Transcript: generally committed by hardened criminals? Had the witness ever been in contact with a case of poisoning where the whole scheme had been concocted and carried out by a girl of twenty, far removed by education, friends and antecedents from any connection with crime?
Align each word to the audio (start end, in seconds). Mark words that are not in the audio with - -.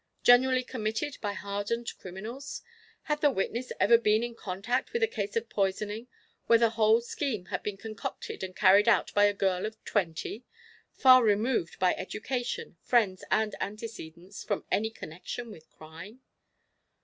generally 0.23 0.63
committed 0.63 1.15
by 1.21 1.33
hardened 1.33 1.95
criminals? 1.99 2.63
Had 3.03 3.21
the 3.21 3.29
witness 3.29 3.71
ever 3.79 3.99
been 3.99 4.23
in 4.23 4.33
contact 4.33 4.93
with 4.93 5.03
a 5.03 5.07
case 5.07 5.35
of 5.35 5.47
poisoning 5.47 6.07
where 6.47 6.57
the 6.57 6.71
whole 6.71 7.01
scheme 7.01 7.45
had 7.45 7.61
been 7.61 7.77
concocted 7.77 8.41
and 8.43 8.55
carried 8.55 8.87
out 8.89 9.13
by 9.13 9.25
a 9.25 9.31
girl 9.35 9.63
of 9.63 9.77
twenty, 9.85 10.43
far 10.91 11.23
removed 11.23 11.77
by 11.77 11.93
education, 11.93 12.77
friends 12.81 13.23
and 13.29 13.53
antecedents 13.61 14.43
from 14.43 14.65
any 14.71 14.89
connection 14.89 15.51
with 15.51 15.69
crime? 15.69 16.19